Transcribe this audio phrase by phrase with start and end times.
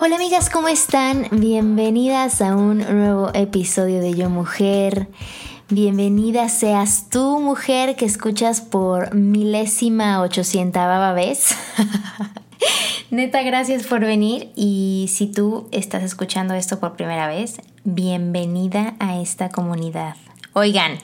[0.00, 1.26] Hola amigas, ¿cómo están?
[1.32, 5.08] Bienvenidas a un nuevo episodio de Yo Mujer.
[5.70, 11.48] Bienvenida seas tú, mujer, que escuchas por milésima ochocientava vez.
[13.10, 19.20] Neta, gracias por venir y si tú estás escuchando esto por primera vez, bienvenida a
[19.20, 20.14] esta comunidad.
[20.52, 21.00] Oigan,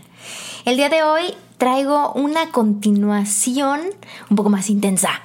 [0.67, 3.81] el día de hoy traigo una continuación
[4.31, 5.21] un poco más intensa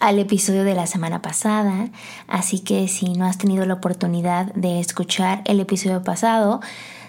[0.00, 1.88] al episodio de la semana pasada,
[2.28, 6.60] así que si no has tenido la oportunidad de escuchar el episodio pasado,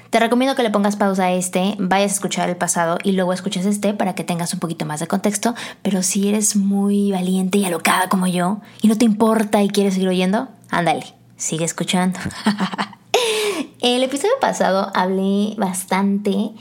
[0.10, 3.34] te recomiendo que le pongas pausa a este, vayas a escuchar el pasado y luego
[3.34, 7.58] escuches este para que tengas un poquito más de contexto, pero si eres muy valiente
[7.58, 12.20] y alocada como yo y no te importa y quieres seguir oyendo, ándale, sigue escuchando.
[13.82, 16.52] El episodio pasado hablé bastante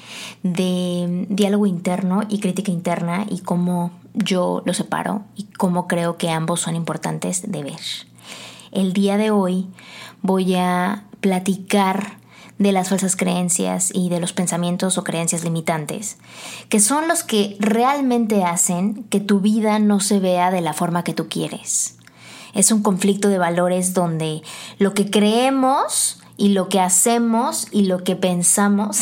[0.42, 6.30] de diálogo interno y crítica interna y cómo yo lo separo y cómo creo que
[6.30, 7.80] ambos son importantes de ver.
[8.72, 9.68] El día de hoy
[10.22, 12.18] voy a platicar
[12.58, 16.18] de las falsas creencias y de los pensamientos o creencias limitantes,
[16.68, 21.04] que son los que realmente hacen que tu vida no se vea de la forma
[21.04, 21.96] que tú quieres.
[22.52, 24.42] Es un conflicto de valores donde
[24.78, 29.00] lo que creemos y lo que hacemos y lo que pensamos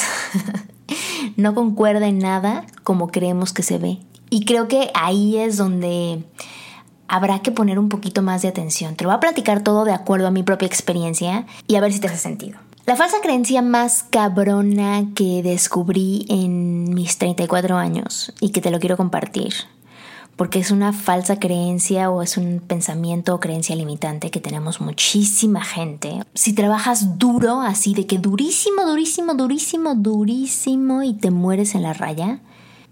[1.36, 3.98] no concuerda en nada como creemos que se ve.
[4.32, 6.24] Y creo que ahí es donde
[7.06, 8.96] habrá que poner un poquito más de atención.
[8.96, 11.92] Te lo voy a platicar todo de acuerdo a mi propia experiencia y a ver
[11.92, 12.58] si te hace sentido.
[12.86, 18.80] La falsa creencia más cabrona que descubrí en mis 34 años y que te lo
[18.80, 19.52] quiero compartir
[20.36, 25.62] porque es una falsa creencia o es un pensamiento o creencia limitante que tenemos muchísima
[25.62, 26.24] gente.
[26.32, 31.92] Si trabajas duro, así de que durísimo, durísimo, durísimo, durísimo y te mueres en la
[31.92, 32.40] raya,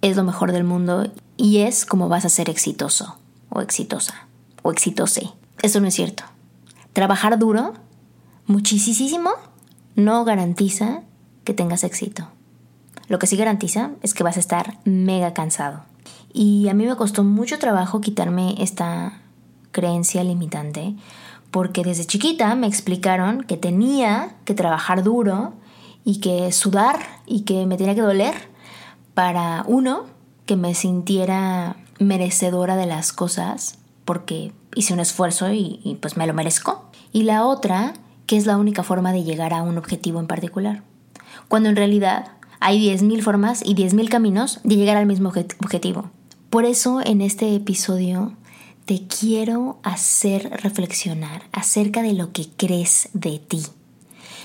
[0.03, 3.17] es lo mejor del mundo y es como vas a ser exitoso
[3.49, 4.27] o exitosa
[4.63, 5.31] o exitose.
[5.63, 6.25] Eso no es cierto.
[6.93, 7.75] Trabajar duro,
[8.47, 9.31] muchísimo,
[9.95, 11.03] no garantiza
[11.45, 12.29] que tengas éxito.
[13.09, 15.83] Lo que sí garantiza es que vas a estar mega cansado.
[16.33, 19.21] Y a mí me costó mucho trabajo quitarme esta
[19.73, 20.95] creencia limitante,
[21.51, 25.55] porque desde chiquita me explicaron que tenía que trabajar duro
[26.05, 28.50] y que sudar y que me tenía que doler
[29.15, 30.07] para uno,
[30.47, 36.35] que me sintiera merecedora de las cosas, porque hice un esfuerzo y, pues me lo
[36.35, 36.91] merezco.
[37.13, 37.95] Y la otra,
[38.27, 40.83] que es la única forma de llegar a un objetivo en particular.
[41.49, 46.11] Cuando en realidad hay 10.000 formas y 10.000 caminos de llegar al mismo objetivo.
[46.51, 48.35] Por eso en este episodio
[48.85, 53.63] te quiero hacer reflexionar acerca de lo que crees de ti.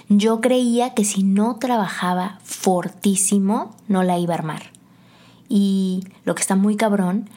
[0.08, 4.64] Yo creía que si no trabajaba fortísimo, no la iba a armar.
[5.50, 7.30] Y lo que está muy cabrón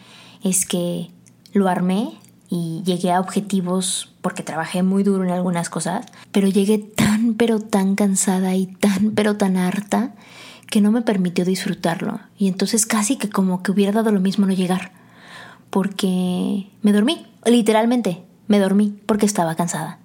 [0.42, 1.10] es que
[1.52, 2.18] lo armé
[2.50, 7.60] y llegué a objetivos porque trabajé muy duro en algunas cosas, pero llegué tan pero
[7.60, 10.14] tan cansada y tan pero tan harta
[10.70, 12.20] que no me permitió disfrutarlo.
[12.38, 14.92] Y entonces casi que como que hubiera dado lo mismo no llegar.
[15.70, 19.98] Porque me dormí, literalmente, me dormí porque estaba cansada.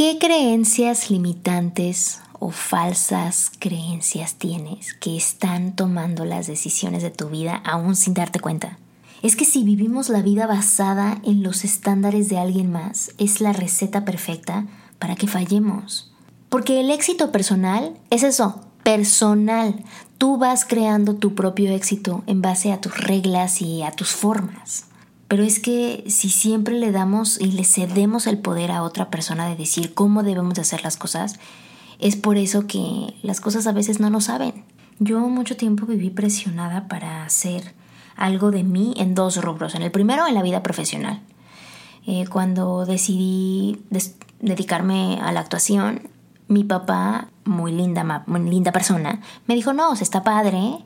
[0.00, 7.60] ¿Qué creencias limitantes o falsas creencias tienes que están tomando las decisiones de tu vida
[7.66, 8.78] aún sin darte cuenta?
[9.20, 13.52] Es que si vivimos la vida basada en los estándares de alguien más, es la
[13.52, 14.64] receta perfecta
[14.98, 16.10] para que fallemos.
[16.48, 19.84] Porque el éxito personal es eso, personal.
[20.16, 24.86] Tú vas creando tu propio éxito en base a tus reglas y a tus formas.
[25.30, 29.48] Pero es que si siempre le damos y le cedemos el poder a otra persona
[29.48, 31.38] de decir cómo debemos de hacer las cosas,
[32.00, 34.64] es por eso que las cosas a veces no lo saben.
[34.98, 37.76] Yo mucho tiempo viví presionada para hacer
[38.16, 39.76] algo de mí en dos rubros.
[39.76, 41.22] En el primero, en la vida profesional.
[42.08, 43.84] eh, cuando decidí
[44.40, 46.08] dedicarme a la actuación,
[46.48, 50.84] mi papá, muy linda, muy linda persona, me dijo, no, se está padre,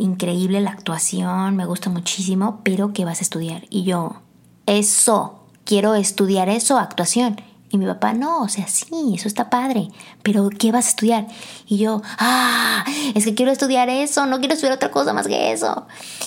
[0.00, 3.64] increíble la actuación, me gusta muchísimo, pero ¿qué vas a estudiar?
[3.70, 4.22] Y yo,
[4.66, 7.36] eso, quiero estudiar eso, actuación.
[7.72, 9.90] Y mi papá, no, o sea, sí, eso está padre,
[10.24, 11.28] pero ¿qué vas a estudiar?
[11.68, 12.84] Y yo, ah,
[13.14, 15.86] es que quiero estudiar eso, no quiero estudiar otra cosa más que eso.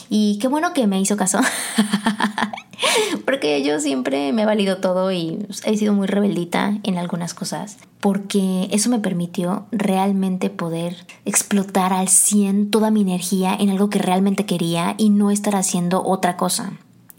[0.09, 1.39] Y qué bueno que me hizo caso,
[3.25, 7.77] porque yo siempre me he valido todo y he sido muy rebeldita en algunas cosas,
[7.99, 10.95] porque eso me permitió realmente poder
[11.25, 16.05] explotar al 100 toda mi energía en algo que realmente quería y no estar haciendo
[16.05, 16.71] otra cosa.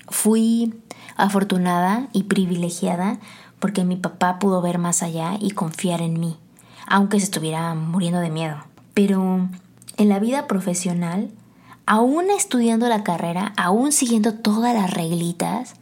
[0.09, 0.73] Fui
[1.17, 3.19] afortunada y privilegiada
[3.65, 6.37] porque mi papá pudo ver más allá y confiar en mí,
[6.87, 8.59] aunque se estuviera muriendo de miedo.
[8.93, 9.49] Pero
[9.97, 11.31] en la vida profesional,
[11.87, 15.77] aún estudiando la carrera, aún siguiendo todas las reglitas,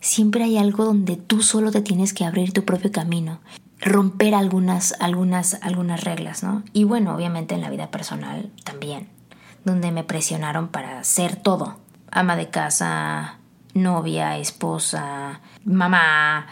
[0.00, 3.38] siempre hay algo donde tú solo te tienes que abrir tu propio camino,
[3.78, 6.64] romper algunas, algunas, algunas reglas, ¿no?
[6.72, 9.08] Y bueno, obviamente en la vida personal también,
[9.64, 11.76] donde me presionaron para ser todo,
[12.10, 13.38] ama de casa,
[13.74, 16.48] novia, esposa, mamá,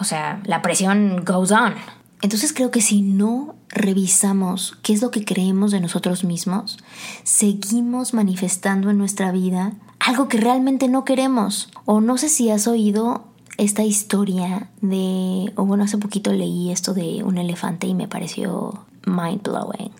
[0.00, 1.74] o sea, la presión goes on.
[2.22, 6.78] Entonces creo que si no revisamos qué es lo que creemos de nosotros mismos,
[7.22, 11.70] seguimos manifestando en nuestra vida algo que realmente no queremos.
[11.84, 13.24] O no sé si has oído
[13.58, 18.86] esta historia de, o bueno, hace poquito leí esto de un elefante y me pareció
[19.06, 19.92] mind blowing.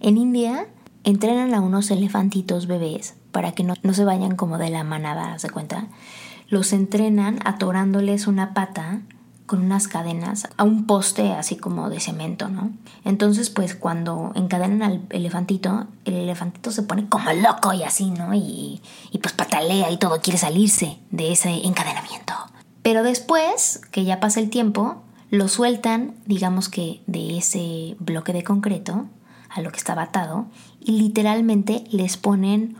[0.00, 0.68] En India
[1.04, 5.38] entrenan a unos elefantitos bebés para que no, no se vayan como de la manada,
[5.38, 5.86] ¿se cuenta?
[6.48, 9.02] Los entrenan atorándoles una pata
[9.48, 12.70] con unas cadenas a un poste así como de cemento, ¿no?
[13.04, 18.34] Entonces, pues cuando encadenan al elefantito, el elefantito se pone como loco y así, ¿no?
[18.34, 18.80] Y,
[19.10, 22.34] y pues patalea y todo, quiere salirse de ese encadenamiento.
[22.82, 28.44] Pero después, que ya pasa el tiempo, lo sueltan, digamos que de ese bloque de
[28.44, 29.06] concreto
[29.48, 30.46] a lo que estaba atado
[30.80, 32.76] y literalmente les ponen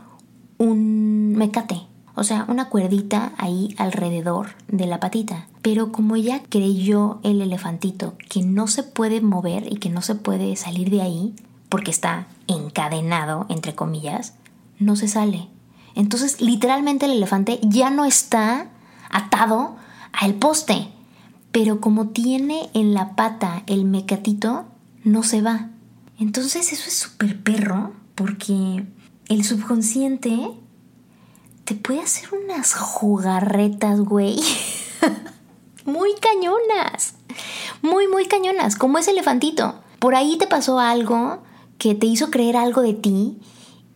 [0.57, 1.81] un mecate,
[2.15, 5.47] o sea, una cuerdita ahí alrededor de la patita.
[5.61, 10.15] Pero como ya creyó el elefantito que no se puede mover y que no se
[10.15, 11.35] puede salir de ahí,
[11.67, 14.33] porque está encadenado, entre comillas,
[14.79, 15.47] no se sale.
[15.95, 18.69] Entonces, literalmente el elefante ya no está
[19.09, 19.75] atado
[20.13, 20.89] al poste.
[21.51, 24.65] Pero como tiene en la pata el mecatito,
[25.03, 25.69] no se va.
[26.19, 28.85] Entonces eso es súper perro porque
[29.29, 30.51] el subconsciente
[31.63, 34.39] te puede hacer unas jugarretas, güey.
[35.89, 37.15] muy cañonas.
[37.81, 39.75] Muy, muy cañonas, como ese elefantito.
[39.99, 41.39] Por ahí te pasó algo
[41.77, 43.37] que te hizo creer algo de ti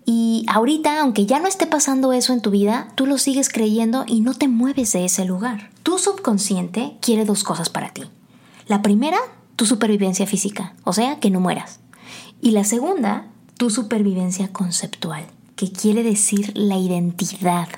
[0.06, 4.04] y ahorita, aunque ya no esté pasando eso en tu vida, tú lo sigues creyendo
[4.06, 5.69] y no te mueves de ese lugar.
[5.84, 8.04] Tu subconsciente quiere dos cosas para ti.
[8.68, 9.18] La primera,
[9.56, 11.80] tu supervivencia física, o sea, que no mueras.
[12.42, 15.25] Y la segunda, tu supervivencia conceptual
[15.56, 17.69] que quiere decir la identidad,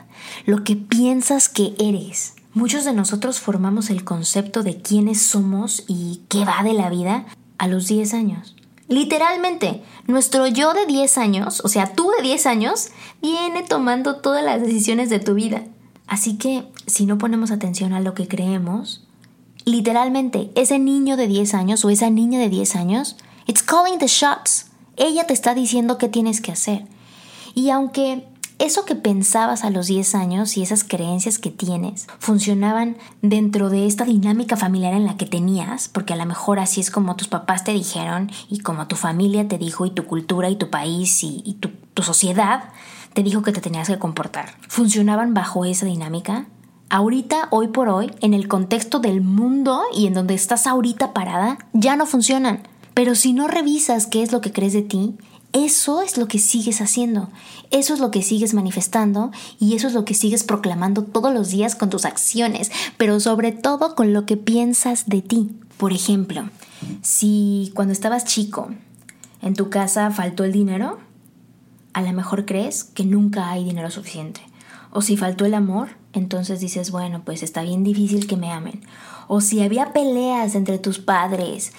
[0.46, 2.35] lo que piensas que eres.
[2.56, 7.26] Muchos de nosotros formamos el concepto de quiénes somos y qué va de la vida
[7.58, 8.56] a los 10 años.
[8.88, 12.92] Literalmente, nuestro yo de 10 años, o sea, tú de 10 años,
[13.22, 15.66] viene tomando todas las decisiones de tu vida.
[16.08, 19.06] Así que, si no ponemos atención a lo que creemos,
[19.66, 24.08] literalmente, ese niño de 10 años o esa niña de 10 años, it's calling the
[24.08, 24.68] shots.
[24.96, 26.88] Ella te está diciendo qué tienes que hacer.
[27.54, 28.26] Y aunque
[28.58, 33.86] eso que pensabas a los 10 años y esas creencias que tienes funcionaban dentro de
[33.86, 37.28] esta dinámica familiar en la que tenías, porque a lo mejor así es como tus
[37.28, 41.24] papás te dijeron y como tu familia te dijo y tu cultura y tu país
[41.24, 42.70] y, tu, tu sociedad
[43.14, 46.48] te dijo que te tenías que comportar, funcionaban bajo esa dinámica.
[46.90, 51.58] Ahorita, hoy por hoy, en el contexto del mundo y en donde estás ahorita parada,
[51.74, 52.62] ya no funcionan.
[52.94, 55.16] Pero si no revisas qué es lo que crees de ti,
[55.56, 57.30] eso es lo que sigues haciendo,
[57.72, 61.50] eso es lo que sigues manifestando y eso es lo que sigues proclamando todos los
[61.50, 65.56] días con tus acciones, pero sobre todo con lo que piensas de ti.
[65.78, 66.50] Por ejemplo,
[67.02, 68.68] si cuando estabas chico
[69.42, 71.00] en tu casa faltó el dinero,
[71.94, 74.42] a lo mejor crees que nunca hay dinero suficiente.
[74.92, 78.82] O si faltó el amor, entonces dices, bueno, pues está bien difícil que me amen.
[79.30, 81.72] O si había peleas entre tus padres,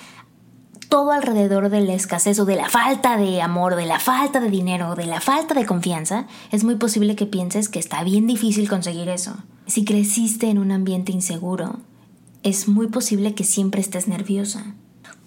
[0.88, 4.50] todo alrededor de la escasez o de la falta de amor, de la falta de
[4.50, 8.68] dinero, de la falta de confianza, es muy posible que pienses que está bien difícil
[8.68, 9.36] conseguir eso.
[9.66, 11.80] Si creciste en un ambiente inseguro,
[12.42, 14.74] es muy posible que siempre estés nerviosa.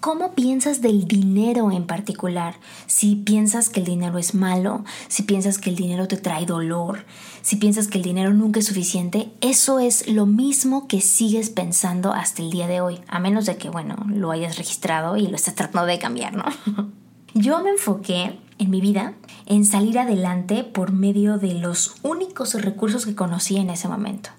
[0.00, 2.54] ¿Cómo piensas del dinero en particular?
[2.86, 7.04] Si piensas que el dinero es malo, si piensas que el dinero te trae dolor,
[7.42, 12.14] si piensas que el dinero nunca es suficiente, eso es lo mismo que sigues pensando
[12.14, 15.36] hasta el día de hoy, a menos de que, bueno, lo hayas registrado y lo
[15.36, 16.44] estés tratando de cambiar, ¿no?
[17.34, 19.12] Yo me enfoqué en mi vida
[19.44, 24.30] en salir adelante por medio de los únicos recursos que conocía en ese momento,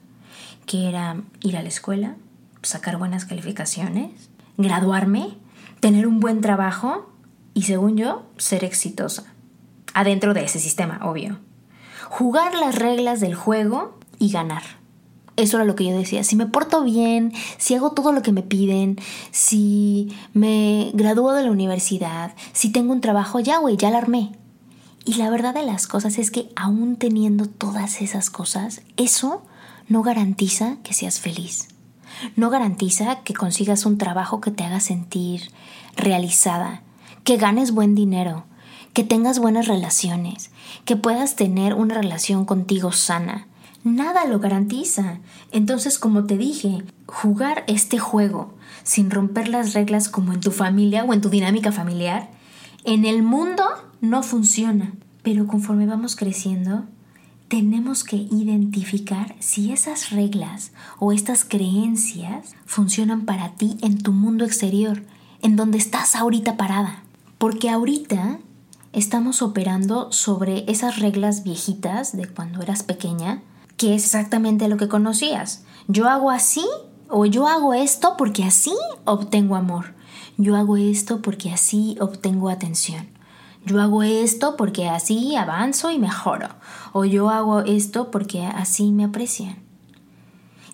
[0.65, 2.15] que era ir a la escuela,
[2.63, 4.10] sacar buenas calificaciones,
[4.58, 5.38] graduarme,
[5.82, 7.10] tener un buen trabajo
[7.54, 9.34] y, según yo, ser exitosa.
[9.94, 11.40] Adentro de ese sistema, obvio.
[12.10, 14.64] Jugar las reglas del juego y ganar.
[15.36, 16.24] Eso era lo que yo decía.
[16.24, 19.00] Si me porto bien, si hago todo lo que me piden,
[19.32, 24.34] si me gradúo de la universidad, si tengo un trabajo, ya, güey, ya la armé.
[25.04, 29.42] Y la verdad de las cosas es que aún teniendo todas esas cosas, eso
[29.88, 31.71] no garantiza que seas feliz
[32.36, 35.51] no garantiza que consigas un trabajo que te haga sentir
[35.96, 36.82] realizada,
[37.24, 38.46] que ganes buen dinero,
[38.94, 40.51] que tengas buenas relaciones,
[40.86, 43.48] que puedas tener una relación contigo sana.
[43.84, 45.20] Nada lo garantiza.
[45.51, 51.04] Entonces, como te dije, jugar este juego sin romper las reglas como en tu familia
[51.04, 52.30] o en tu dinámica familiar,
[52.84, 53.63] en el mundo
[54.01, 54.94] no funciona.
[55.24, 56.86] Pero conforme vamos creciendo,
[57.51, 64.46] tenemos que identificar si esas reglas o estas creencias funcionan para ti en tu mundo
[64.46, 65.03] exterior,
[65.41, 67.03] en donde estás ahorita parada.
[67.38, 68.39] Porque ahorita
[68.93, 73.43] estamos operando sobre esas reglas viejitas de cuando eras pequeña,
[73.75, 75.65] que es exactamente lo que conocías.
[75.89, 76.65] Yo hago así
[77.10, 79.93] o yo hago esto porque así obtengo amor.
[80.38, 83.11] Yo hago esto porque así obtengo atención.
[83.65, 86.50] Yo hago esto porque así avanzo y mejoro.
[86.94, 89.58] O yo hago esto porque así me aprecian.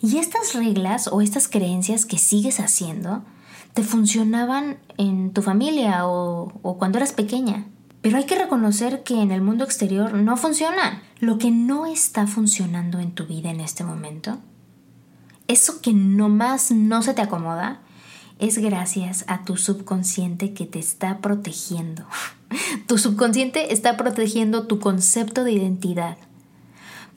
[0.01, 3.23] Y estas reglas o estas creencias que sigues haciendo
[3.73, 7.65] te funcionaban en tu familia o, cuando eras pequeña.
[8.01, 11.01] Pero hay que reconocer que en el mundo exterior no funcionan.
[11.19, 14.37] Lo que no está funcionando en tu vida en este momento,
[15.47, 17.81] eso que nomás no se te acomoda,
[18.39, 22.05] es gracias a tu subconsciente que te está protegiendo.
[22.87, 26.17] Tu subconsciente está protegiendo tu concepto de identidad.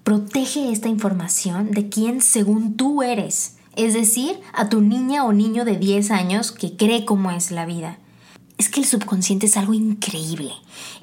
[0.03, 5.65] Protege esta información de quién según tú eres, es decir, a tu niña o niño
[5.65, 7.99] de 10 años que cree cómo es la vida.
[8.59, 10.53] Es que el subconsciente es algo increíble.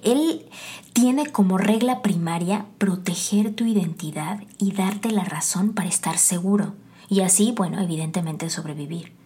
[0.04, 0.46] Él
[0.92, 6.74] tiene como regla primaria proteger tu identidad y darte la razón para estar seguro.
[7.08, 9.17] Y así, bueno, evidentemente sobrevivir.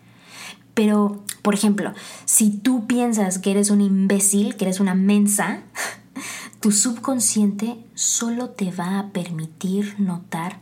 [0.81, 1.93] Pero, por ejemplo,
[2.25, 5.61] si tú piensas que eres un imbécil, que eres una mensa,
[6.59, 10.59] tu subconsciente solo te va a permitir notar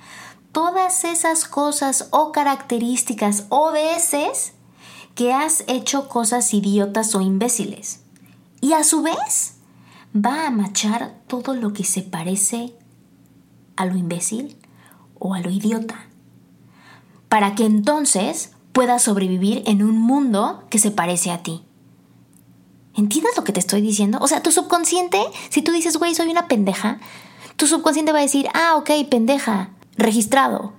[0.51, 4.51] todas esas cosas o características o veces
[5.15, 8.01] que has hecho cosas idiotas o imbéciles.
[8.59, 9.53] Y a su vez
[10.13, 12.73] va a machar todo lo que se parece
[13.77, 14.57] a lo imbécil
[15.17, 15.95] o a lo idiota.
[17.29, 21.65] Para que entonces puedas sobrevivir en un mundo que se parece a ti.
[22.95, 24.19] ¿Entiendes lo que te estoy diciendo?
[24.21, 25.19] O sea, tu subconsciente,
[25.49, 26.97] si tú dices, güey, soy una pendeja,
[27.57, 30.71] tu subconsciente va a decir, ah, ok, pendeja, registrado.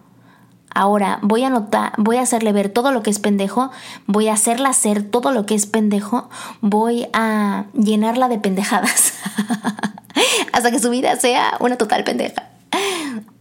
[0.74, 3.70] Ahora voy a anotar, voy a hacerle ver todo lo que es pendejo,
[4.06, 6.30] voy a hacerla hacer todo lo que es pendejo,
[6.62, 9.12] voy a llenarla de pendejadas
[10.54, 12.48] hasta que su vida sea una total pendeja.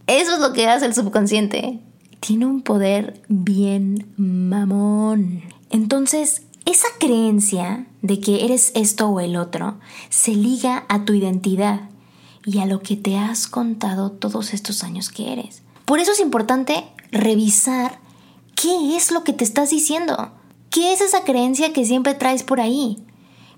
[0.06, 1.80] Eso es lo que hace el subconsciente
[2.20, 5.42] tiene un poder bien mamón.
[5.70, 9.78] Entonces, esa creencia de que eres esto o el otro
[10.10, 11.88] se liga a tu identidad
[12.44, 15.62] y a lo que te has contado todos estos años que eres.
[15.84, 17.98] Por eso es importante revisar
[18.54, 20.32] qué es lo que te estás diciendo.
[20.70, 22.98] ¿Qué es esa creencia que siempre traes por ahí?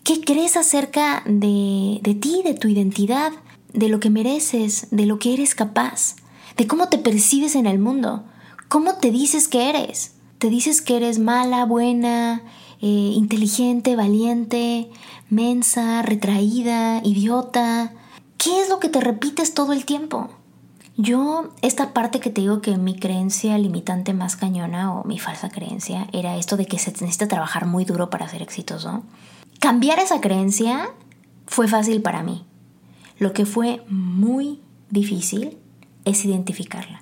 [0.04, 3.32] ¿Qué crees acerca de, de ti, de tu identidad,
[3.72, 6.16] de lo que mereces, de lo que eres capaz,
[6.56, 8.24] de cómo te percibes en el mundo?
[8.72, 10.14] ¿Cómo te dices que eres?
[10.38, 12.42] ¿Te dices que eres mala, buena,
[12.80, 14.90] eh, inteligente, valiente,
[15.28, 17.92] mensa, retraída, idiota?
[18.38, 20.30] ¿Qué es lo que te repites todo el tiempo?
[20.96, 25.50] Yo, esta parte que te digo que mi creencia limitante más cañona o mi falsa
[25.50, 29.02] creencia era esto de que se necesita trabajar muy duro para ser exitoso.
[29.60, 30.88] Cambiar esa creencia
[31.46, 32.46] fue fácil para mí.
[33.18, 35.58] Lo que fue muy difícil
[36.06, 37.01] es identificarla.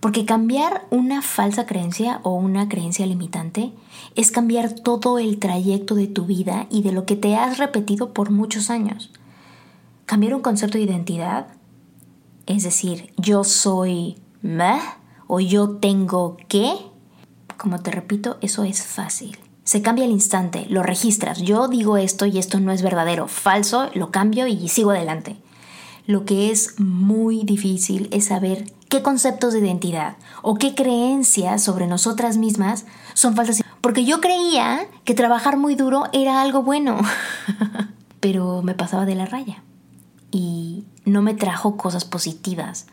[0.00, 3.72] Porque cambiar una falsa creencia o una creencia limitante
[4.16, 8.14] es cambiar todo el trayecto de tu vida y de lo que te has repetido
[8.14, 9.10] por muchos años.
[10.06, 11.48] Cambiar un concepto de identidad,
[12.46, 14.80] es decir, yo soy meh
[15.26, 16.72] o yo tengo que,
[17.58, 19.38] como te repito, eso es fácil.
[19.64, 21.42] se cambia al instante, lo registras.
[21.42, 25.36] Yo digo esto y esto no es verdadero, falso, lo cambio y sigo adelante.
[26.06, 31.86] Lo que es muy difícil es saber qué conceptos de identidad o qué creencias sobre
[31.86, 33.62] nosotras mismas son falsas.
[33.80, 36.98] Porque yo creía que trabajar muy duro era algo bueno,
[38.20, 39.62] pero me pasaba de la raya
[40.30, 42.86] y no me trajo cosas positivas.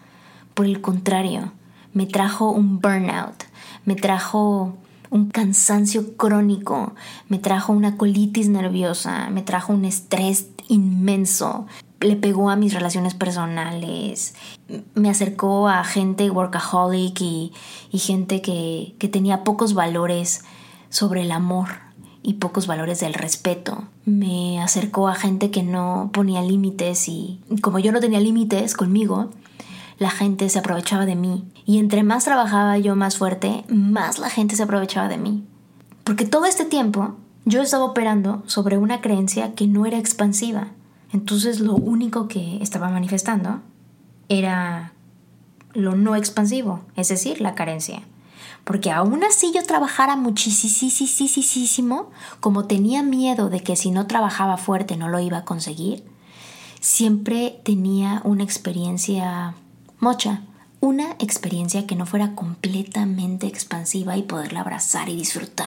[0.54, 1.52] Por el contrario,
[1.94, 3.44] me trajo un burnout,
[3.84, 4.78] me trajo
[5.10, 6.94] un cansancio crónico,
[7.28, 11.66] me trajo una colitis nerviosa, me trajo un estrés inmenso,
[12.00, 14.36] le pegó a mis relaciones personales,
[14.94, 17.52] me acercó a gente workaholic y,
[17.94, 20.44] gente que, que tenía pocos valores
[20.90, 21.68] sobre el amor
[22.22, 23.86] y pocos valores del respeto.
[24.06, 29.32] Me acercó a gente que no ponía límites y como yo no tenía límites conmigo,
[29.98, 31.46] la gente se aprovechaba de mí.
[31.66, 35.46] Y entre más trabajaba yo más fuerte, más la gente se aprovechaba de mí.
[36.04, 40.68] Porque todo este tiempo yo estaba operando sobre una creencia que no era expansiva.
[41.14, 43.62] Entonces lo único que estaba manifestando
[44.30, 44.94] era
[45.74, 48.02] lo no expansivo, es decir, la carencia.
[48.64, 52.10] Porque aún así yo trabajara muchísimo,
[52.42, 56.04] como tenía miedo de que si no trabajaba fuerte no lo iba a conseguir,
[56.82, 59.54] siempre tenía una experiencia
[60.00, 60.42] mocha,
[60.80, 65.67] una experiencia que no fuera completamente expansiva y poderla abrazar y disfrutar.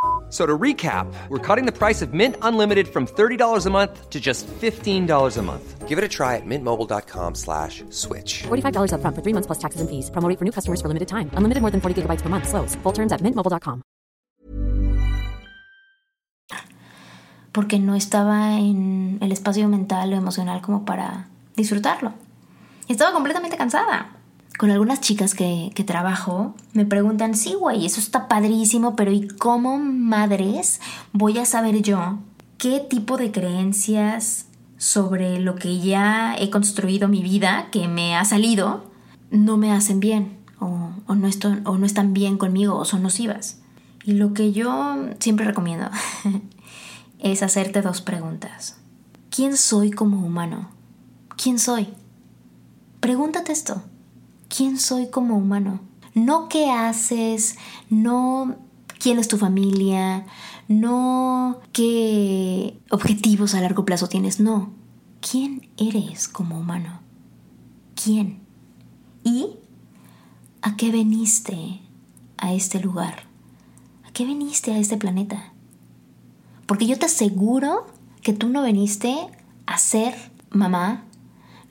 [0.31, 4.19] So to recap, we're cutting the price of Mint Unlimited from $30 a month to
[4.19, 5.87] just $15 a month.
[5.89, 8.43] Give it a try at mintmobile.com slash switch.
[8.47, 10.09] $45 upfront for three months plus taxes and fees.
[10.09, 11.29] Promote for new customers for limited time.
[11.35, 12.47] Unlimited more than 40 gigabytes per month.
[12.47, 12.75] Slows.
[12.83, 13.83] Full terms at mintmobile.com.
[17.51, 22.13] Porque no estaba en el espacio mental o emocional como para disfrutarlo.
[22.87, 24.20] Estaba completamente cansada.
[24.61, 29.27] Con algunas chicas que, que trabajo, me preguntan, sí, güey, eso está padrísimo, pero ¿y
[29.27, 30.81] cómo madres
[31.13, 32.19] voy a saber yo
[32.59, 34.45] qué tipo de creencias
[34.77, 38.85] sobre lo que ya he construido mi vida, que me ha salido,
[39.31, 41.27] no me hacen bien o, o, no,
[41.65, 43.63] o no están bien conmigo o son nocivas?
[44.03, 45.89] Y lo que yo siempre recomiendo
[47.17, 48.77] es hacerte dos preguntas.
[49.31, 50.69] ¿Quién soy como humano?
[51.35, 51.87] ¿Quién soy?
[52.99, 53.81] Pregúntate esto.
[54.55, 55.79] ¿Quién soy como humano?
[56.13, 57.57] No qué haces,
[57.89, 58.57] no
[58.99, 60.25] quién es tu familia,
[60.67, 64.73] no qué objetivos a largo plazo tienes, no.
[65.21, 66.99] ¿Quién eres como humano?
[67.95, 68.41] ¿Quién?
[69.23, 69.55] ¿Y
[70.61, 71.79] a qué veniste
[72.37, 73.23] a este lugar?
[74.03, 75.53] ¿A qué veniste a este planeta?
[76.65, 77.87] Porque yo te aseguro
[78.21, 79.15] que tú no veniste
[79.65, 80.13] a ser
[80.49, 81.05] mamá,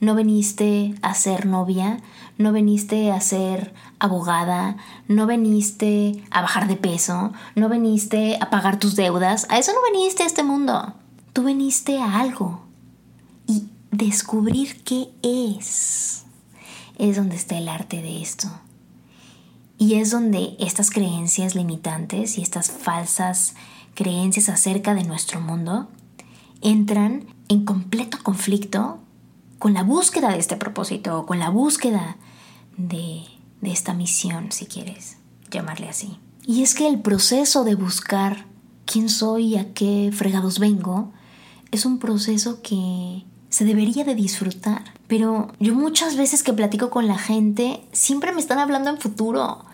[0.00, 1.98] no veniste a ser novia,
[2.40, 8.78] no veniste a ser abogada, no veniste a bajar de peso, no veniste a pagar
[8.78, 10.94] tus deudas, a eso no veniste a este mundo.
[11.34, 12.62] Tú veniste a algo
[13.46, 16.24] y descubrir qué es.
[16.98, 18.48] Es donde está el arte de esto.
[19.76, 23.54] Y es donde estas creencias limitantes y estas falsas
[23.94, 25.88] creencias acerca de nuestro mundo
[26.62, 28.98] entran en completo conflicto
[29.58, 32.16] con la búsqueda de este propósito, con la búsqueda
[32.76, 33.22] de,
[33.60, 35.16] de esta misión, si quieres
[35.50, 36.18] llamarle así.
[36.46, 38.46] Y es que el proceso de buscar
[38.86, 41.12] quién soy y a qué fregados vengo
[41.70, 44.94] es un proceso que se debería de disfrutar.
[45.06, 49.64] Pero yo muchas veces que platico con la gente, siempre me están hablando en futuro.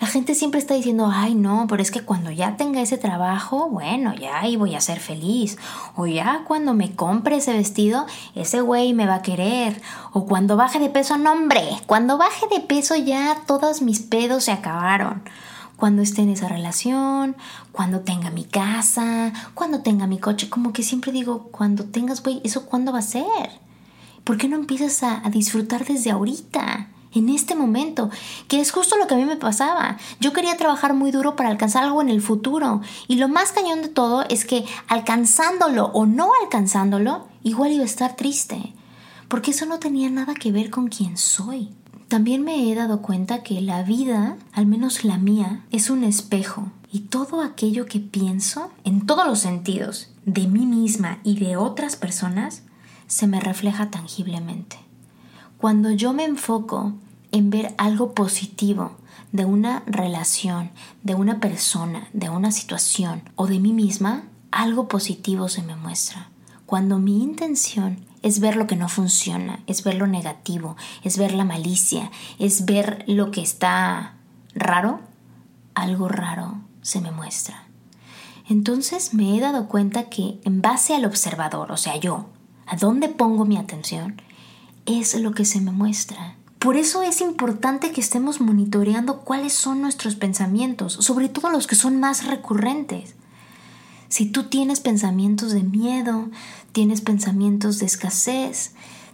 [0.00, 3.68] La gente siempre está diciendo, ay no, pero es que cuando ya tenga ese trabajo,
[3.68, 5.58] bueno, ya ahí voy a ser feliz.
[5.96, 8.06] O ya cuando me compre ese vestido,
[8.36, 9.82] ese güey me va a querer.
[10.12, 14.44] O cuando baje de peso, no hombre, cuando baje de peso ya todos mis pedos
[14.44, 15.22] se acabaron.
[15.76, 17.36] Cuando esté en esa relación,
[17.72, 22.40] cuando tenga mi casa, cuando tenga mi coche, como que siempre digo, cuando tengas, güey,
[22.44, 23.24] ¿eso cuándo va a ser?
[24.22, 26.88] ¿Por qué no empiezas a, a disfrutar desde ahorita?
[27.18, 28.10] En este momento,
[28.48, 29.98] que es justo lo que a mí me pasaba.
[30.20, 32.80] Yo quería trabajar muy duro para alcanzar algo en el futuro.
[33.06, 37.86] Y lo más cañón de todo es que alcanzándolo o no alcanzándolo, igual iba a
[37.86, 38.72] estar triste.
[39.28, 41.70] Porque eso no tenía nada que ver con quién soy.
[42.08, 46.72] También me he dado cuenta que la vida, al menos la mía, es un espejo.
[46.90, 51.96] Y todo aquello que pienso, en todos los sentidos, de mí misma y de otras
[51.96, 52.62] personas,
[53.08, 54.78] se me refleja tangiblemente.
[55.58, 56.94] Cuando yo me enfoco
[57.32, 58.96] en ver algo positivo
[59.32, 60.70] de una relación,
[61.02, 66.30] de una persona, de una situación o de mí misma, algo positivo se me muestra.
[66.66, 71.32] Cuando mi intención es ver lo que no funciona, es ver lo negativo, es ver
[71.32, 74.14] la malicia, es ver lo que está
[74.54, 75.00] raro,
[75.74, 77.64] algo raro se me muestra.
[78.48, 82.26] Entonces me he dado cuenta que en base al observador, o sea, yo,
[82.66, 84.20] a dónde pongo mi atención,
[84.86, 86.37] es lo que se me muestra.
[86.58, 91.76] Por eso es importante que estemos monitoreando cuáles son nuestros pensamientos, sobre todo los que
[91.76, 93.14] son más recurrentes.
[94.08, 96.30] Si tú tienes pensamientos de miedo,
[96.72, 98.72] tienes pensamientos de escasez,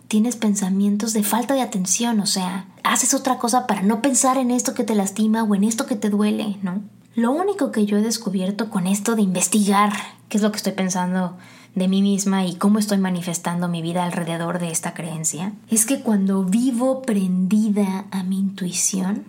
[0.09, 4.51] tienes pensamientos de falta de atención, o sea, haces otra cosa para no pensar en
[4.51, 6.83] esto que te lastima o en esto que te duele, ¿no?
[7.15, 9.93] Lo único que yo he descubierto con esto de investigar
[10.29, 11.37] qué es lo que estoy pensando
[11.75, 16.01] de mí misma y cómo estoy manifestando mi vida alrededor de esta creencia, es que
[16.01, 19.25] cuando vivo prendida a mi intuición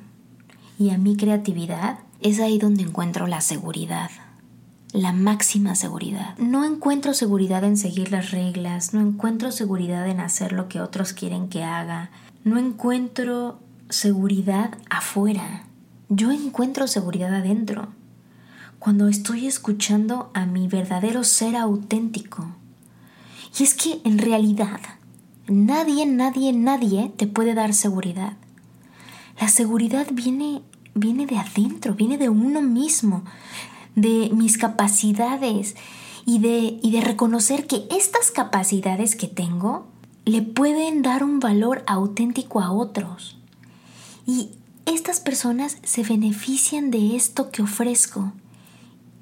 [0.77, 4.12] y a mi creatividad, es ahí donde encuentro la seguridad,
[4.91, 6.38] la máxima seguridad.
[6.38, 11.13] No encuentro seguridad en seguir las reglas, no encuentro seguridad en hacer lo que otros
[11.13, 12.12] quieren que haga,
[12.43, 15.65] no encuentro seguridad afuera,
[16.10, 17.89] yo encuentro seguridad adentro
[18.85, 22.45] cuando estoy escuchando a mi verdadero ser auténtico.
[23.59, 24.79] Y es que en realidad
[25.47, 28.33] nadie, nadie, nadie te puede dar seguridad.
[29.41, 30.61] La seguridad viene,
[30.93, 33.23] viene de adentro, viene de uno mismo,
[33.95, 35.75] de mis capacidades
[36.27, 39.87] y de, y de reconocer que estas capacidades que tengo
[40.25, 43.35] le pueden dar un valor auténtico a otros.
[44.27, 44.49] Y
[44.85, 48.31] estas personas se benefician de esto que ofrezco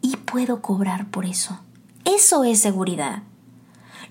[0.04, 1.58] y puedo cobrar por eso.
[2.06, 3.24] Eso es seguridad.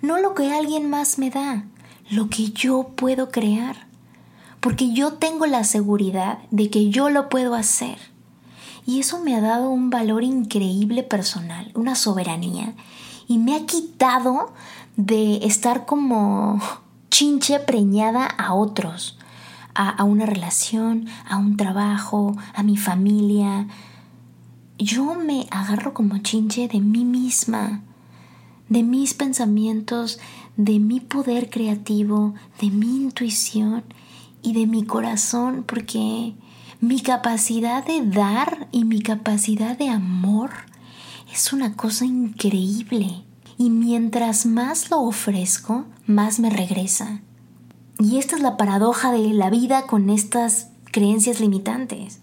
[0.01, 1.67] No lo que alguien más me da,
[2.11, 3.87] lo que yo puedo crear.
[4.59, 7.99] Porque yo tengo la seguridad de que yo lo puedo hacer.
[8.87, 12.75] Y eso me ha dado un valor increíble personal, una soberanía.
[13.29, 14.53] Y me ha quitado
[14.97, 16.61] de estar como
[17.11, 19.19] chinche preñada a otros,
[19.75, 23.69] a, a una relación, a un trabajo, a mi familia,
[24.85, 27.83] yo me agarro como chinche de mí misma,
[28.69, 30.19] de mis pensamientos,
[30.57, 33.85] de mi poder creativo, de mi intuición
[34.43, 36.35] y de mi corazón, porque
[36.81, 40.51] mi capacidad de dar y mi capacidad de amor
[41.33, 43.25] es una cosa increíble.
[43.59, 47.21] Y mientras más lo ofrezco, más me regresa.
[47.99, 52.22] Y esta es la paradoja de la vida con estas creencias limitantes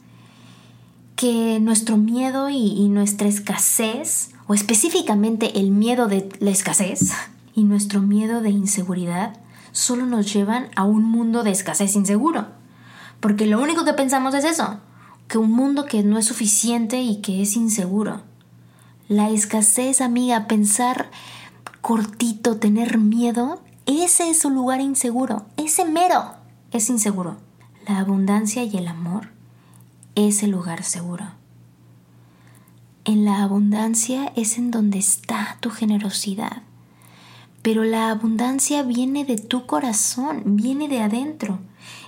[1.19, 7.11] que nuestro miedo y, nuestra escasez, o específicamente el miedo de la escasez
[7.53, 9.35] y nuestro miedo de inseguridad,
[9.73, 12.47] solo nos llevan a un mundo de escasez inseguro.
[13.19, 14.79] Porque lo único que pensamos es eso,
[15.27, 18.21] que un mundo que no es suficiente y que es inseguro.
[19.09, 21.11] La escasez, amiga, pensar
[21.81, 26.35] cortito, tener miedo, ese es un lugar inseguro, ese mero
[26.71, 27.35] es inseguro.
[27.85, 29.37] La abundancia y el amor
[30.27, 31.25] ese lugar seguro.
[33.05, 36.63] En la abundancia es en donde está tu generosidad.
[37.61, 41.59] Pero la abundancia viene de tu corazón, viene de adentro.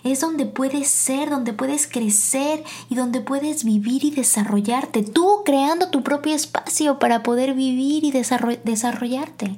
[0.04, 5.04] Es donde puedes ser, donde puedes crecer y donde puedes vivir y desarrollarte.
[5.04, 9.58] Tú creando tu propio espacio para poder vivir y desarrollarte.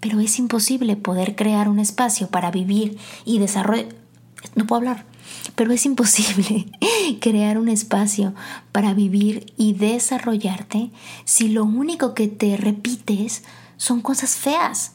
[0.00, 3.88] Pero es imposible poder crear un espacio para vivir y desarrollar.
[4.54, 5.17] No puedo hablar
[5.54, 6.66] pero es imposible
[7.20, 8.34] crear un espacio
[8.72, 10.90] para vivir y desarrollarte
[11.24, 13.42] si lo único que te repites
[13.76, 14.92] son cosas feas.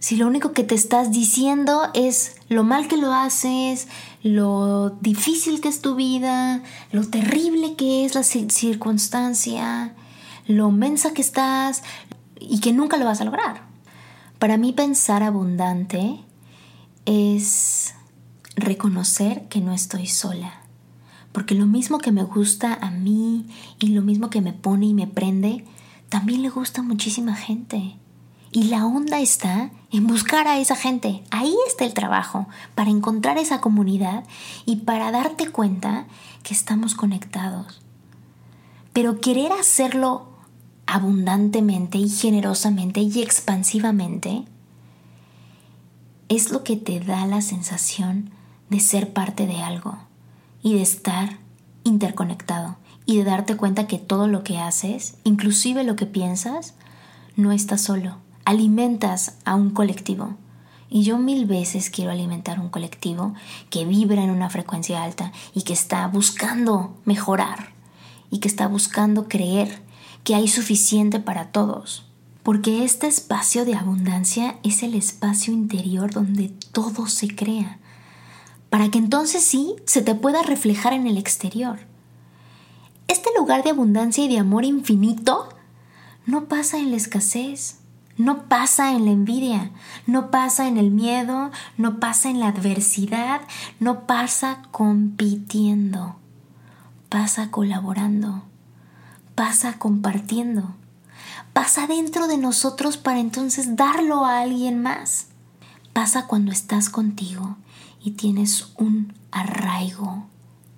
[0.00, 3.88] Si lo único que te estás diciendo es lo mal que lo haces,
[4.22, 9.96] lo difícil que es tu vida, lo terrible que es la circunstancia,
[10.46, 11.82] lo mensa que estás
[12.38, 13.62] y que nunca lo vas a lograr.
[14.38, 16.20] Para mí pensar abundante
[17.04, 17.94] es
[18.60, 20.62] reconocer que no estoy sola.
[21.32, 23.46] Porque lo mismo que me gusta a mí
[23.78, 25.64] y lo mismo que me pone y me prende,
[26.08, 27.96] también le gusta muchísima gente.
[28.50, 31.22] Y la onda está en buscar a esa gente.
[31.30, 34.24] Ahí está el trabajo, para encontrar esa comunidad
[34.64, 36.06] y para darte cuenta
[36.42, 37.82] que estamos conectados.
[38.94, 40.28] Pero querer hacerlo
[40.86, 44.44] abundantemente y generosamente y expansivamente
[46.28, 48.30] es lo que te da la sensación
[48.70, 49.98] de ser parte de algo
[50.62, 51.38] y de estar
[51.84, 52.76] interconectado
[53.06, 56.74] y de darte cuenta que todo lo que haces, inclusive lo que piensas,
[57.36, 58.16] no está solo.
[58.44, 60.36] Alimentas a un colectivo
[60.90, 63.34] Y yo mil veces quiero alimentar un colectivo
[63.70, 67.72] que vibra en una frecuencia alta y que está buscando mejorar
[68.30, 69.82] y que está buscando creer
[70.24, 72.04] que hay suficiente para todos.
[72.42, 77.78] Porque este espacio de abundancia es el espacio interior donde todo se crea,
[78.70, 81.78] para que entonces sí se te pueda reflejar en el exterior.
[83.06, 85.48] Este lugar de abundancia y de amor infinito
[86.26, 87.78] no pasa en la escasez,
[88.18, 89.70] no pasa en la envidia,
[90.06, 93.40] no pasa en el miedo, no pasa en la adversidad,
[93.80, 96.16] no pasa compitiendo,
[97.08, 98.42] pasa colaborando,
[99.34, 100.74] pasa compartiendo,
[101.54, 105.28] pasa dentro de nosotros para entonces darlo a alguien más.
[105.94, 107.56] Pasa cuando estás contigo
[108.00, 110.26] y tienes un arraigo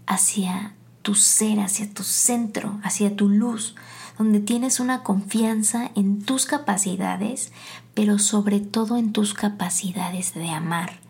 [0.07, 3.75] hacia tu ser, hacia tu centro, hacia tu luz,
[4.19, 7.53] donde tienes una confianza en tus capacidades,
[7.95, 11.01] pero sobre todo en tus capacidades de amar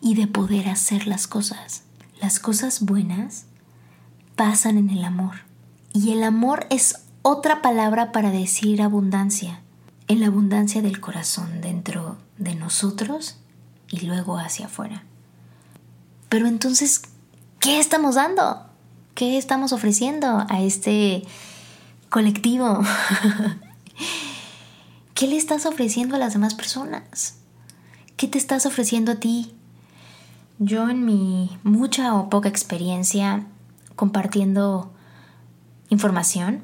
[0.00, 1.82] y de poder hacer las cosas.
[2.20, 3.46] Las cosas buenas
[4.36, 5.36] pasan en el amor.
[5.92, 9.60] Y el amor es otra palabra para decir abundancia.
[10.08, 13.38] En la abundancia del corazón dentro de nosotros
[13.88, 15.04] y luego hacia afuera.
[16.32, 17.02] Pero entonces,
[17.60, 18.64] ¿qué estamos dando?
[19.14, 21.24] ¿Qué estamos ofreciendo a este
[22.08, 22.80] colectivo?
[25.14, 27.34] ¿Qué le estás ofreciendo a las demás personas?
[28.16, 29.52] ¿Qué te estás ofreciendo a ti?
[30.58, 33.44] Yo en mi mucha o poca experiencia
[33.94, 34.90] compartiendo
[35.90, 36.62] información,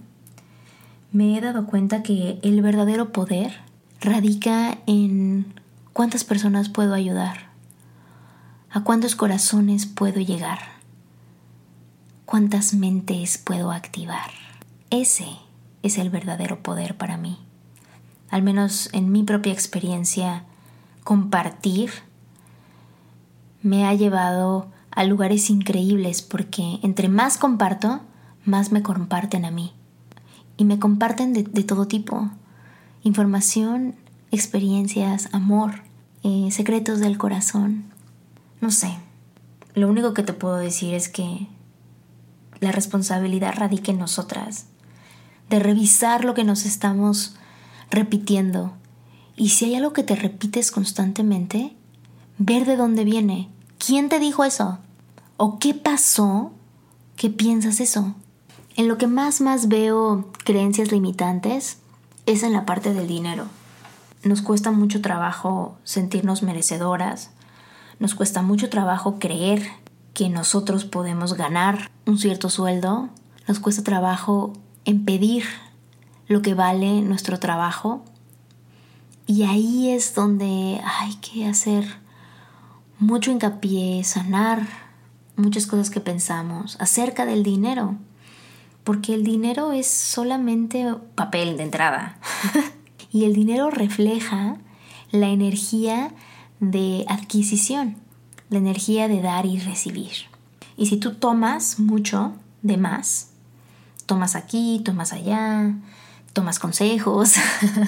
[1.12, 3.61] me he dado cuenta que el verdadero poder
[4.00, 5.61] radica en
[5.92, 7.48] cuántas personas puedo ayudar,
[8.70, 10.78] a cuántos corazones puedo llegar
[12.28, 14.31] cuántas mentes puedo activar.
[14.90, 15.28] Ese
[15.83, 17.38] es el verdadero poder para mí.
[18.28, 20.44] Al menos en mi propia experiencia,
[21.04, 21.90] compartir
[23.62, 28.02] me ha llevado a lugares increíbles porque entre más comparto,
[28.44, 29.72] más me comparten a mí.
[30.59, 32.31] Y me comparten de, todo tipo.
[33.04, 33.94] Información,
[34.31, 35.81] experiencias, amor,
[36.24, 37.85] eh, secretos del corazón.
[38.61, 38.97] No sé.
[39.75, 41.47] Lo único que te puedo decir es que
[42.61, 44.66] la responsabilidad radica en nosotras,
[45.49, 47.37] de revisar lo que nos estamos
[47.90, 48.73] repitiendo.
[49.37, 51.77] Y si hay algo que te repites constantemente,
[52.38, 53.49] ver de dónde viene.
[53.79, 54.79] ¿Quién te dijo eso?
[55.37, 56.53] ¿O qué pasó
[57.16, 58.14] que piensas eso?
[58.77, 61.79] En lo que más más veo creencias limitantes
[62.27, 63.47] es en la parte del dinero.
[64.25, 67.31] Nos cuesta mucho trabajo sentirnos merecedoras,
[67.99, 69.63] nos cuesta mucho trabajo creer
[70.15, 73.09] que nosotros podemos ganar un cierto sueldo,
[73.47, 74.53] nos cuesta trabajo
[74.85, 75.45] en pedir
[76.27, 78.05] lo que vale nuestro trabajo.
[79.27, 81.85] Y ahí es donde hay que hacer
[82.99, 84.67] mucho hincapié, sanar
[85.37, 87.97] muchas cosas que pensamos acerca del dinero.
[88.85, 92.19] Porque el dinero es solamente papel de entrada.
[93.13, 94.57] y el dinero refleja
[95.11, 96.13] la energía
[96.61, 97.97] de adquisición
[98.51, 100.12] la energía de dar y recibir.
[100.77, 103.31] Y si tú tomas mucho de más,
[104.07, 105.75] tomas aquí, tomas allá,
[106.33, 107.35] tomas consejos,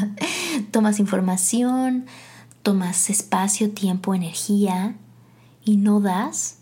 [0.71, 2.07] tomas información,
[2.63, 4.97] tomas espacio, tiempo, energía
[5.65, 6.59] y no das,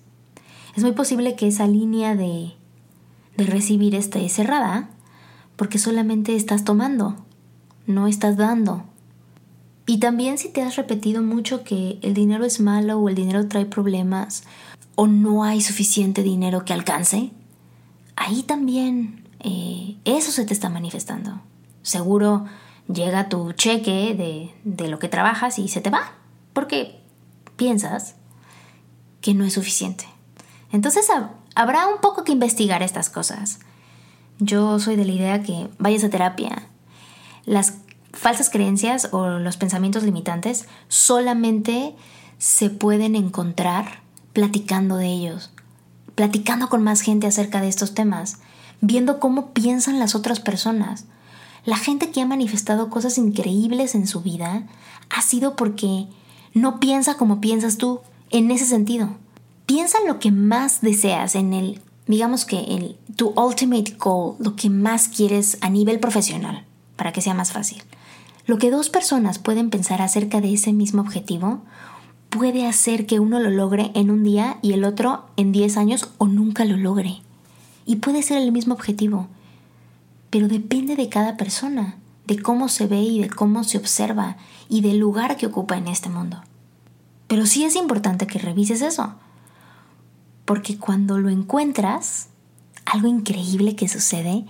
[0.76, 2.52] es muy posible que esa línea de,
[3.36, 4.90] de recibir esté cerrada
[5.56, 7.16] porque solamente estás tomando,
[7.86, 8.84] no estás dando.
[9.88, 13.48] Y también si te has repetido mucho que el dinero es malo o el dinero
[13.48, 14.42] trae problemas
[14.96, 17.30] o no hay suficiente dinero que alcance,
[18.14, 21.40] ahí también eh, eso se te está manifestando.
[21.80, 22.44] Seguro
[22.86, 26.12] llega tu cheque de, de lo que trabajas y se te va,
[26.52, 27.00] porque
[27.56, 28.14] piensas
[29.22, 30.04] que no es suficiente.
[30.70, 31.08] Entonces
[31.54, 33.60] habrá un poco que investigar estas cosas.
[34.38, 36.68] Yo soy de la idea que vayas a terapia.
[37.46, 37.78] Las
[38.12, 41.94] falsas creencias o los pensamientos limitantes solamente
[42.38, 44.00] se pueden encontrar
[44.32, 45.50] platicando de ellos,
[46.14, 48.38] platicando con más gente acerca de estos temas,
[48.80, 51.06] viendo cómo piensan las otras personas.
[51.64, 54.64] La gente que ha manifestado cosas increíbles en su vida
[55.10, 56.06] ha sido porque
[56.54, 59.10] no piensa como piensas tú, en ese sentido.
[59.66, 64.56] Piensa en lo que más deseas, en el, digamos que el, tu ultimate goal, lo
[64.56, 66.64] que más quieres a nivel profesional,
[66.96, 67.82] para que sea más fácil.
[68.48, 71.60] Lo que dos personas pueden pensar acerca de ese mismo objetivo
[72.30, 76.08] puede hacer que uno lo logre en un día y el otro en 10 años
[76.16, 77.20] o nunca lo logre.
[77.84, 79.28] Y puede ser el mismo objetivo,
[80.30, 84.38] pero depende de cada persona, de cómo se ve y de cómo se observa
[84.70, 86.40] y del lugar que ocupa en este mundo.
[87.26, 89.12] Pero sí es importante que revises eso.
[90.46, 92.28] Porque cuando lo encuentras,
[92.86, 94.46] algo increíble que sucede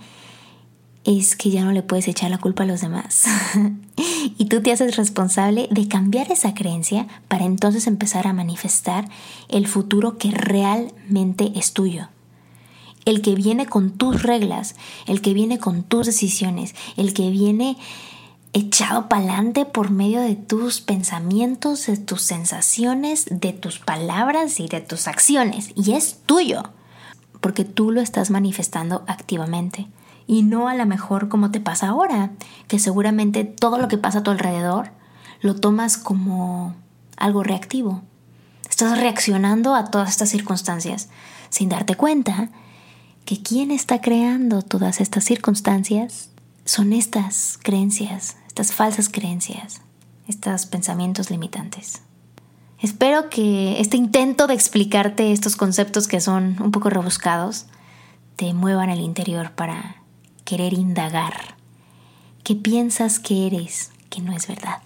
[1.03, 3.25] es que ya no le puedes echar la culpa a los demás.
[4.37, 9.09] y tú te haces responsable de cambiar esa creencia para entonces empezar a manifestar
[9.47, 12.09] el futuro que realmente es tuyo.
[13.05, 14.75] El que viene con tus reglas,
[15.07, 17.77] el que viene con tus decisiones, el que viene
[18.53, 24.67] echado para adelante por medio de tus pensamientos, de tus sensaciones, de tus palabras y
[24.67, 25.71] de tus acciones.
[25.75, 26.63] Y es tuyo,
[27.41, 29.87] porque tú lo estás manifestando activamente.
[30.29, 32.29] Y no a lo mejor como te pasa ahora,
[32.67, 34.91] que seguramente todo lo que pasa a tu alrededor
[35.41, 36.75] lo tomas como
[37.17, 38.03] algo reactivo.
[38.69, 41.09] Estás reaccionando a todas estas circunstancias
[41.49, 42.49] sin darte cuenta
[43.25, 46.29] que quien está creando todas estas circunstancias
[46.63, 49.81] son estas creencias, estas falsas creencias,
[50.27, 52.03] estos pensamientos limitantes.
[52.77, 57.65] Espero que este intento de explicarte estos conceptos que son un poco rebuscados
[58.35, 59.98] te muevan el interior para
[60.49, 61.55] querer indagar
[62.43, 64.81] qué piensas que eres que no es verdad.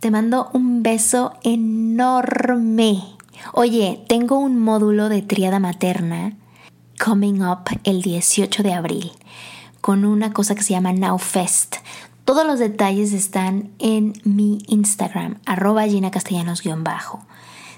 [0.00, 3.00] Te mando un beso enorme.
[3.52, 6.36] Oye, tengo un módulo de triada materna
[6.98, 9.12] coming up el 18 de abril
[9.80, 11.76] con una cosa que se llama Now Fest.
[12.24, 17.24] Todos los detalles están en mi Instagram, arroba Gina Castellanos-bajo.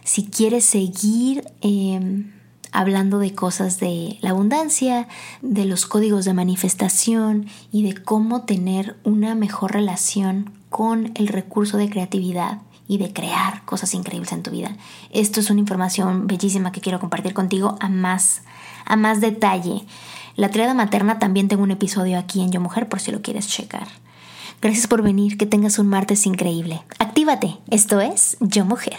[0.03, 2.33] Si quieres seguir em,
[2.75, 5.09] hablando de cosas de la abundancia,
[5.41, 11.79] de los códigos de manifestación y de cómo tener una mejor relación con el recurso
[11.79, 12.59] de creatividad
[12.89, 14.77] y de crear cosas increíbles en tu vida.
[15.11, 18.43] Esto es una información bellísima que quiero compartir contigo a más,
[18.85, 19.87] a más detalle.
[20.35, 23.47] La triada materna también tengo un episodio aquí en Yo Mujer por si lo quieres
[23.47, 23.87] checar.
[24.61, 26.83] Gracias por venir, que tengas un martes increíble.
[26.99, 28.99] Actívate, esto es Yo Mujer.